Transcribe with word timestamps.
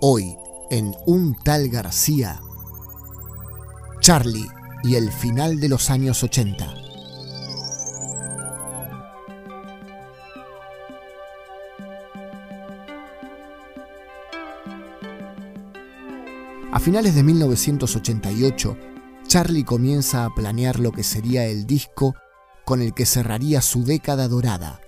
Hoy, 0.00 0.36
en 0.70 0.94
Un 1.06 1.34
tal 1.34 1.70
García, 1.70 2.40
Charlie 4.00 4.46
y 4.84 4.94
el 4.94 5.10
final 5.10 5.58
de 5.58 5.68
los 5.68 5.90
años 5.90 6.22
80. 6.22 6.72
A 16.70 16.78
finales 16.78 17.16
de 17.16 17.24
1988, 17.24 18.76
Charlie 19.26 19.64
comienza 19.64 20.24
a 20.24 20.32
planear 20.32 20.78
lo 20.78 20.92
que 20.92 21.02
sería 21.02 21.46
el 21.46 21.66
disco 21.66 22.14
con 22.64 22.82
el 22.82 22.94
que 22.94 23.04
cerraría 23.04 23.60
su 23.62 23.82
década 23.82 24.28
dorada. 24.28 24.80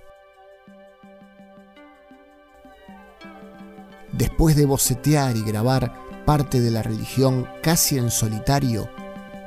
Después 4.21 4.55
de 4.55 4.67
bocetear 4.67 5.35
y 5.35 5.41
grabar 5.41 5.95
parte 6.27 6.61
de 6.61 6.71
la 6.71 6.83
religión 6.83 7.49
casi 7.63 7.97
en 7.97 8.11
solitario, 8.11 8.87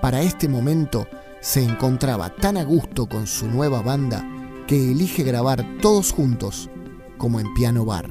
para 0.01 0.23
este 0.23 0.47
momento 0.47 1.07
se 1.41 1.63
encontraba 1.63 2.31
tan 2.31 2.57
a 2.57 2.63
gusto 2.63 3.05
con 3.05 3.27
su 3.27 3.45
nueva 3.45 3.83
banda 3.83 4.27
que 4.65 4.91
elige 4.91 5.21
grabar 5.21 5.63
todos 5.79 6.11
juntos 6.11 6.71
como 7.19 7.39
en 7.39 7.53
piano 7.53 7.85
bar. 7.85 8.09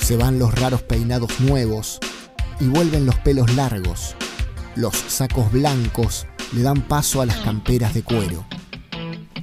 Se 0.00 0.16
van 0.16 0.38
los 0.38 0.54
raros 0.58 0.80
peinados 0.80 1.38
nuevos 1.40 2.00
y 2.60 2.64
vuelven 2.64 3.04
los 3.04 3.16
pelos 3.16 3.54
largos. 3.54 4.16
Los 4.74 4.96
sacos 4.96 5.52
blancos 5.52 6.26
le 6.54 6.62
dan 6.62 6.80
paso 6.80 7.20
a 7.20 7.26
las 7.26 7.36
camperas 7.40 7.92
de 7.92 8.04
cuero. 8.04 8.46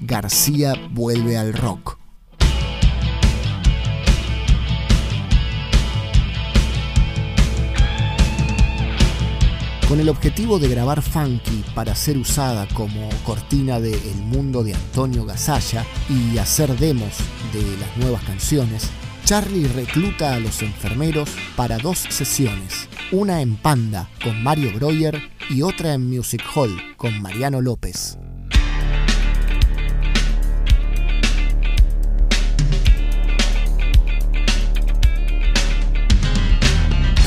García 0.02 0.73
vuelve 0.92 1.38
al 1.38 1.54
rock. 1.54 1.98
Con 9.90 10.00
el 10.00 10.08
objetivo 10.08 10.59
de 10.59 10.68
grabar 10.68 11.02
Funky 11.02 11.66
para 11.73 11.95
ser 11.95 12.16
usada 12.16 12.68
como 12.76 13.09
cortina 13.26 13.80
de 13.80 13.92
El 13.92 14.18
Mundo 14.18 14.64
de 14.64 14.76
Antonio 14.76 15.26
Gasalla 15.26 15.84
y 16.08 16.38
hacer 16.38 16.78
demos 16.78 17.18
de 17.52 17.64
las 17.80 17.98
nuevas 17.98 18.22
canciones, 18.23 18.88
Charlie 19.26 19.67
recluta 19.67 20.36
a 20.36 20.40
los 20.40 20.62
enfermeros 20.62 21.28
para 21.56 21.80
dos 21.80 21.98
sesiones, 21.98 22.88
una 23.12 23.42
en 23.42 23.56
Panda 23.56 24.08
con 24.23 24.44
Mario 24.44 24.72
Breuer 24.76 25.20
y 25.50 25.64
otra 25.64 25.95
en 25.95 26.08
Music 26.08 26.44
Hall 26.54 26.72
con 26.95 27.20
Mariano 27.20 27.60
López. 27.60 28.20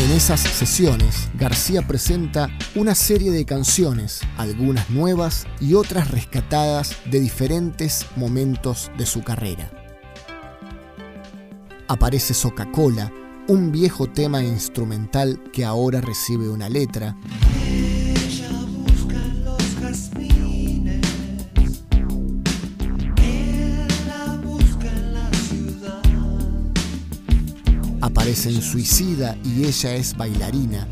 En 0.02 0.10
esas 0.10 0.40
sesiones, 0.40 1.28
García 1.34 1.86
presenta 1.86 2.48
una 2.74 2.92
serie 2.92 3.30
de 3.30 3.44
canciones, 3.44 4.22
algunas 4.36 4.90
nuevas 4.90 5.46
y 5.60 5.74
otras 5.74 6.10
rescatadas 6.10 6.96
de 7.08 7.20
diferentes 7.20 8.06
momentos 8.16 8.90
de 8.98 9.06
su 9.06 9.22
carrera. 9.22 9.70
Aparece 11.86 12.34
Coca-Cola, 12.34 13.12
un 13.46 13.70
viejo 13.70 14.08
tema 14.08 14.42
instrumental 14.42 15.40
que 15.52 15.64
ahora 15.64 16.00
recibe 16.00 16.48
una 16.48 16.68
letra, 16.68 17.16
aparecen 28.22 28.62
Suicida 28.62 29.36
y 29.42 29.64
Ella 29.64 29.96
es 29.96 30.16
bailarina, 30.16 30.86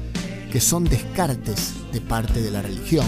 que 0.51 0.61
son 0.61 0.83
descartes 0.83 1.75
de 1.93 2.01
parte 2.01 2.43
de 2.43 2.51
la 2.51 2.61
religión, 2.61 3.07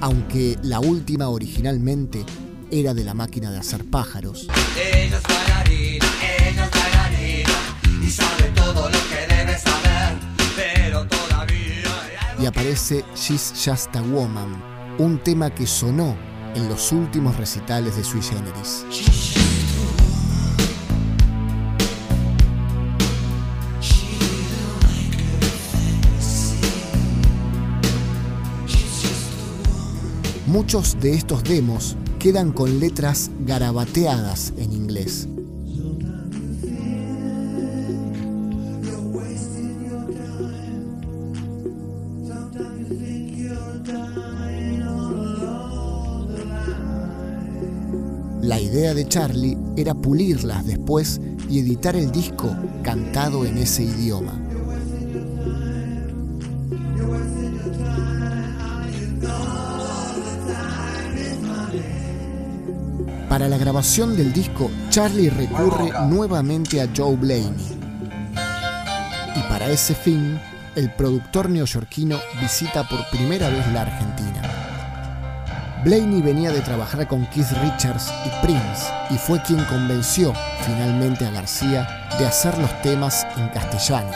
aunque 0.00 0.56
la 0.62 0.80
última 0.80 1.28
originalmente 1.28 2.24
era 2.70 2.94
de 2.94 3.04
la 3.04 3.12
máquina 3.12 3.50
de 3.50 3.58
hacer 3.58 3.84
pájaros. 3.84 4.48
Ella 4.74 5.18
es 5.18 5.22
bailarina, 5.22 6.06
ella 6.48 6.64
es 6.64 6.70
bailarina, 6.70 8.06
y 8.06 8.10
sabe 8.10 8.44
todo 8.54 8.88
lo 8.88 8.98
que 9.10 9.34
debe 9.36 9.58
saber, 9.58 10.16
pero 10.56 11.06
todavía... 11.06 12.38
Y 12.40 12.46
aparece 12.46 13.04
She's 13.14 13.52
Just 13.52 13.94
a 13.94 14.00
Woman, 14.00 14.62
un 14.96 15.18
tema 15.18 15.54
que 15.54 15.66
sonó 15.66 16.16
en 16.54 16.70
los 16.70 16.90
últimos 16.90 17.36
recitales 17.36 17.96
de 17.96 18.02
Sui 18.02 18.22
Generis. 18.22 18.86
Muchos 30.48 30.98
de 30.98 31.12
estos 31.12 31.44
demos 31.44 31.94
quedan 32.18 32.52
con 32.52 32.80
letras 32.80 33.30
garabateadas 33.40 34.54
en 34.56 34.72
inglés. 34.72 35.28
La 48.40 48.58
idea 48.58 48.94
de 48.94 49.06
Charlie 49.06 49.58
era 49.76 49.92
pulirlas 49.94 50.66
después 50.66 51.20
y 51.50 51.58
editar 51.58 51.94
el 51.94 52.10
disco 52.10 52.56
cantado 52.82 53.44
en 53.44 53.58
ese 53.58 53.82
idioma. 53.84 54.47
Para 63.38 63.50
la 63.50 63.56
grabación 63.56 64.16
del 64.16 64.32
disco, 64.32 64.68
Charlie 64.90 65.30
recurre 65.30 65.92
nuevamente 66.08 66.82
a 66.82 66.88
Joe 66.92 67.14
Blaney. 67.14 67.78
Y 69.36 69.40
para 69.42 69.68
ese 69.68 69.94
fin, 69.94 70.40
el 70.74 70.90
productor 70.90 71.48
neoyorquino 71.48 72.18
visita 72.40 72.82
por 72.88 73.08
primera 73.10 73.48
vez 73.48 73.64
la 73.68 73.82
Argentina. 73.82 74.42
Blaney 75.84 76.20
venía 76.20 76.50
de 76.50 76.62
trabajar 76.62 77.06
con 77.06 77.26
Keith 77.26 77.52
Richards 77.62 78.12
y 78.26 78.44
Prince 78.44 78.90
y 79.10 79.18
fue 79.18 79.40
quien 79.42 79.64
convenció 79.66 80.32
finalmente 80.66 81.24
a 81.24 81.30
García 81.30 82.08
de 82.18 82.26
hacer 82.26 82.58
los 82.58 82.82
temas 82.82 83.24
en 83.36 83.46
castellano. 83.50 84.10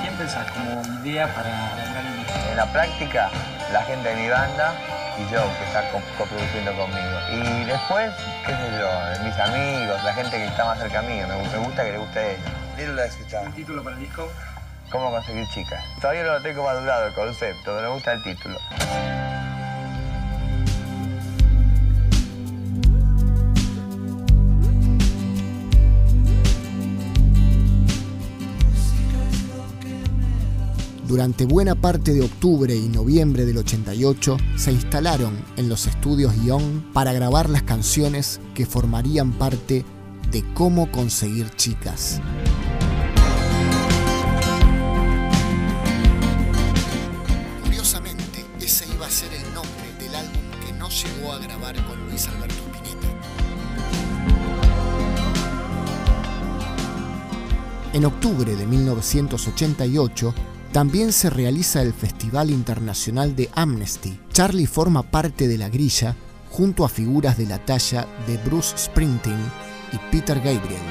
quién 0.00 0.14
pensás 0.16 0.50
como 0.52 1.04
idea 1.04 1.34
para 1.34 2.50
En 2.50 2.56
la 2.56 2.72
práctica, 2.72 3.30
la 3.74 3.82
gente 3.82 4.08
de 4.08 4.22
mi 4.22 4.30
banda 4.30 4.95
y 5.18 5.32
yo 5.32 5.40
que 5.58 5.64
está 5.64 5.82
coproduciendo 6.18 6.72
conmigo. 6.72 7.18
Y 7.32 7.64
después, 7.64 8.12
qué 8.44 8.52
sé 8.52 8.78
yo, 8.78 9.24
mis 9.24 9.36
amigos, 9.38 10.04
la 10.04 10.12
gente 10.12 10.36
que 10.36 10.44
está 10.46 10.64
más 10.64 10.78
cerca 10.78 11.02
mío, 11.02 11.26
me, 11.26 11.36
me 11.36 11.58
gusta 11.58 11.84
que 11.84 11.92
le 11.92 11.98
guste 11.98 12.18
a 12.18 12.26
ellos. 12.32 12.50
¿El 13.46 13.52
título 13.54 13.82
para 13.82 13.96
el 13.96 14.02
disco? 14.02 14.30
¿Cómo 14.90 15.10
conseguir 15.10 15.46
chicas? 15.48 15.82
Todavía 16.00 16.22
no 16.22 16.32
lo 16.34 16.42
tengo 16.42 16.62
madurado 16.62 17.06
el 17.06 17.14
concepto, 17.14 17.74
pero 17.74 17.88
me 17.88 17.94
gusta 17.94 18.12
el 18.12 18.22
título. 18.22 18.58
Durante 31.06 31.46
buena 31.46 31.76
parte 31.76 32.12
de 32.12 32.22
octubre 32.22 32.74
y 32.74 32.88
noviembre 32.88 33.46
del 33.46 33.58
88 33.58 34.38
se 34.56 34.72
instalaron 34.72 35.36
en 35.56 35.68
los 35.68 35.86
estudios 35.86 36.34
Young 36.44 36.92
para 36.92 37.12
grabar 37.12 37.48
las 37.48 37.62
canciones 37.62 38.40
que 38.56 38.66
formarían 38.66 39.30
parte 39.30 39.84
de 40.32 40.44
Cómo 40.52 40.90
conseguir 40.90 41.48
chicas. 41.50 42.20
Curiosamente, 47.62 48.44
ese 48.60 48.86
iba 48.92 49.06
a 49.06 49.10
ser 49.10 49.32
el 49.32 49.54
nombre 49.54 49.92
del 50.00 50.12
álbum 50.12 50.42
que 50.66 50.72
no 50.72 50.88
llegó 50.88 51.32
a 51.32 51.38
grabar 51.38 51.76
con 51.86 52.04
Luis 52.08 52.26
Alberto 52.26 52.56
Spinetta. 52.74 53.08
En 57.92 58.04
octubre 58.04 58.56
de 58.56 58.66
1988, 58.66 60.34
también 60.76 61.10
se 61.10 61.30
realiza 61.30 61.80
el 61.80 61.94
Festival 61.94 62.50
Internacional 62.50 63.34
de 63.34 63.48
Amnesty. 63.54 64.20
Charlie 64.30 64.66
forma 64.66 65.02
parte 65.02 65.48
de 65.48 65.56
la 65.56 65.70
grilla 65.70 66.14
junto 66.50 66.84
a 66.84 66.90
figuras 66.90 67.38
de 67.38 67.46
la 67.46 67.64
talla 67.64 68.06
de 68.26 68.36
Bruce 68.36 68.76
Springsteen 68.76 69.40
y 69.94 69.96
Peter 70.12 70.36
Gabriel. 70.36 70.82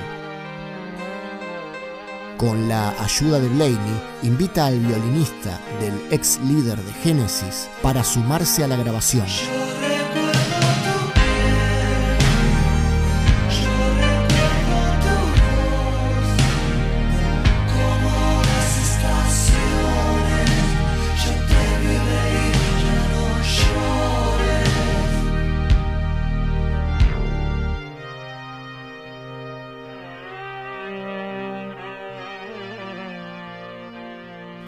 Con 2.36 2.68
la 2.68 3.00
ayuda 3.00 3.40
de 3.40 3.48
Blaney, 3.48 4.02
invita 4.24 4.66
al 4.66 4.80
violinista 4.80 5.62
del 5.80 5.94
ex 6.12 6.40
líder 6.48 6.84
de 6.84 6.94
Genesis 7.04 7.70
para 7.84 8.04
sumarse 8.04 8.64
a 8.64 8.68
la 8.68 8.78
grabación. 8.78 9.28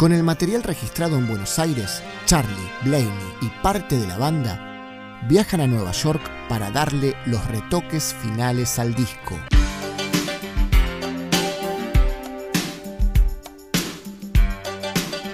Con 0.07 0.15
el 0.15 0.23
material 0.23 0.63
registrado 0.63 1.17
en 1.17 1.27
Buenos 1.27 1.59
Aires, 1.59 2.01
Charlie, 2.25 2.71
Blaney 2.85 3.11
y 3.41 3.49
parte 3.61 3.97
de 3.97 4.07
la 4.07 4.17
banda 4.17 5.19
viajan 5.27 5.59
a 5.59 5.67
Nueva 5.67 5.91
York 5.91 6.21
para 6.47 6.71
darle 6.71 7.13
los 7.25 7.45
retoques 7.47 8.15
finales 8.21 8.79
al 8.79 8.95
disco. 8.95 9.37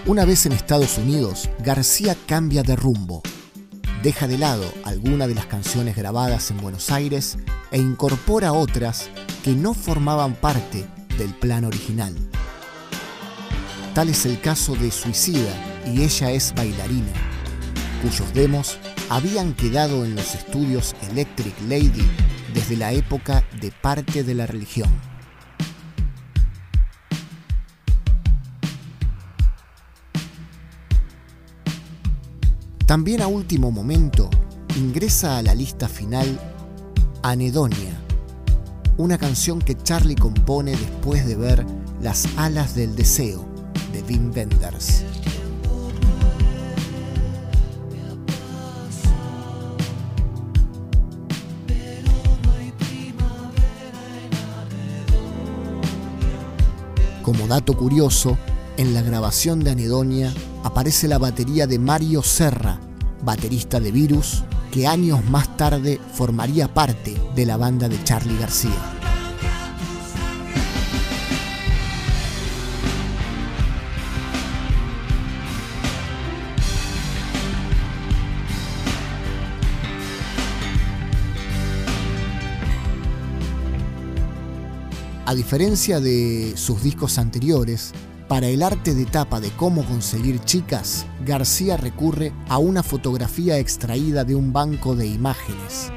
Una 0.08 0.25
vez 0.25 0.48
en 0.48 0.54
Estados 0.54 0.98
Unidos, 0.98 1.52
García 1.60 2.18
cambia 2.26 2.64
de 2.64 2.76
rumbo. 2.76 3.22
Deja 4.02 4.28
de 4.28 4.40
lado 4.40 4.66
algunas 4.86 5.28
de 5.28 5.36
las 5.36 5.46
canciones 5.46 5.96
grabadas 5.96 6.50
en 6.50 6.58
Buenos 6.58 6.90
Aires 6.90 7.38
e 7.69 7.78
incorpora 7.78 8.54
otras 8.54 9.12
que 9.44 9.52
no 9.52 9.76
formaban 9.76 10.34
parte 10.34 10.88
del 11.19 11.31
plan 11.36 11.64
original. 11.64 12.16
Tal 13.94 14.10
es 14.10 14.25
el 14.25 14.42
caso 14.42 14.74
de 14.74 14.90
Suicida 14.90 15.54
y 15.86 16.01
ella 16.01 16.31
es 16.31 16.56
bailarina, 16.56 17.13
cuyos 18.01 18.34
demos 18.34 18.80
habían 19.07 19.54
quedado 19.54 20.04
en 20.04 20.16
los 20.16 20.34
estudios 20.34 20.95
Electric 21.12 21.54
Lady 21.68 22.04
desde 22.56 22.75
la 22.75 22.92
época 22.92 23.44
de 23.62 23.72
parte 23.72 24.24
de 24.24 24.34
la 24.34 24.48
religión. 24.48 24.90
También 32.88 33.22
a 33.22 33.28
último 33.28 33.69
momento 33.69 34.31
ingresa 34.75 35.38
a 35.38 35.44
la 35.44 35.54
lista 35.54 35.88
final 35.88 36.40
Anedonia, 37.22 37.94
una 38.98 39.19
canción 39.19 39.60
que 39.60 39.78
Charlie 39.78 40.16
compone 40.16 40.72
después 40.72 41.28
de 41.28 41.36
ver 41.36 41.63
Las 42.01 42.28
alas 42.38 42.74
del 42.74 42.95
deseo 42.95 43.53
de 43.94 44.01
Wim 44.01 44.31
Wenders. 44.36 45.04
Como 57.22 57.48
dato 57.48 57.78
curioso, 57.78 58.38
en 58.75 58.94
la 58.94 59.01
grabación 59.01 59.62
de 59.62 59.72
Anedonia 59.72 60.34
aparece 60.63 61.07
la 61.07 61.18
batería 61.18 61.68
de 61.68 61.80
Mario 61.80 62.22
Serra, 62.22 62.80
baterista 63.24 63.80
de 63.80 63.94
Virus, 63.94 64.44
que 64.72 64.88
años 64.88 65.24
más 65.30 65.56
tarde 65.56 66.01
formaría 66.13 66.74
parte 66.74 67.16
de 67.36 67.45
la 67.45 67.56
banda 67.56 67.88
de 67.88 68.04
Charlie 68.04 68.38
García. 68.38 68.93
A 85.33 85.35
diferencia 85.35 86.00
de 86.00 86.53
sus 86.57 86.83
discos 86.83 87.18
anteriores, 87.18 87.91
para 88.27 88.50
el 88.50 88.62
arte 88.62 88.94
de 88.94 89.07
tapa 89.07 89.39
de 89.39 89.50
cómo 89.50 89.83
conseguir 89.83 90.39
chicas, 90.41 91.07
García 91.25 91.75
recurre 91.75 92.31
a 92.50 92.59
una 92.59 92.83
fotografía 92.83 93.57
extraída 93.57 94.25
de 94.25 94.35
un 94.35 94.53
banco 94.53 94.95
de 94.95 95.07
imágenes. 95.07 95.91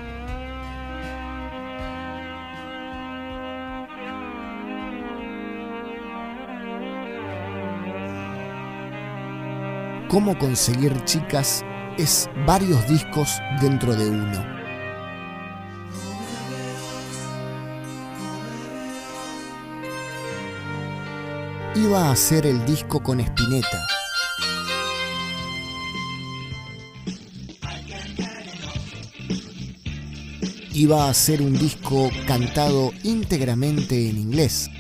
Cómo 10.09 10.39
conseguir 10.39 11.05
chicas 11.05 11.63
es 11.99 12.31
varios 12.47 12.89
discos 12.89 13.39
dentro 13.61 13.95
de 13.95 14.09
uno. 14.09 14.56
Iba 21.77 22.09
a 22.09 22.13
hacer 22.13 22.47
el 22.47 22.65
disco 22.65 23.03
con 23.03 23.21
Spinetta. 23.21 23.87
Iba 30.73 31.09
a 31.09 31.15
ser 31.15 31.43
un 31.43 31.53
disco 31.53 32.11
cantado 32.27 32.93
íntegramente 33.03 34.09
en 34.09 34.19
inglés. 34.19 34.71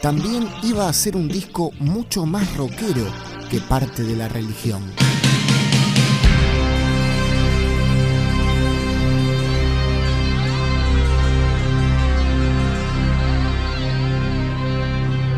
También 0.00 0.48
iba 0.64 0.88
a 0.88 0.92
ser 0.92 1.16
un 1.16 1.28
disco 1.28 1.70
mucho 1.78 2.26
más 2.26 2.56
rockero 2.56 3.06
que 3.50 3.60
parte 3.60 4.02
de 4.02 4.16
la 4.16 4.28
religión. 4.28 4.82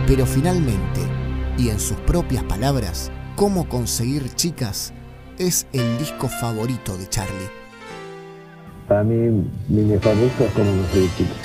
Pero 0.07 0.27
finalmente, 0.27 1.01
y 1.57 1.71
en 1.71 1.81
sus 1.81 1.97
propias 1.99 2.45
palabras, 2.45 3.11
Cómo 3.37 3.69
conseguir 3.69 4.33
chicas 4.35 4.93
es 5.39 5.67
el 5.73 5.99
disco 5.99 6.29
favorito 6.29 6.97
de 6.97 7.09
Charlie. 7.09 7.49
Para 8.87 9.03
mí, 9.03 9.45
mi 9.69 9.83
mejor 9.83 10.15
disco 10.21 10.45
es 10.45 10.53
Cómo 10.53 10.71
conseguir 10.71 11.11
chicas. 11.17 11.37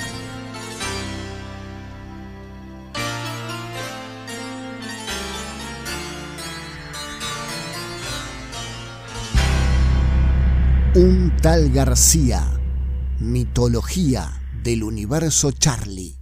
Un 10.94 11.32
tal 11.40 11.70
García, 11.70 12.42
mitología 13.20 14.30
del 14.62 14.84
universo 14.84 15.50
Charlie. 15.50 16.19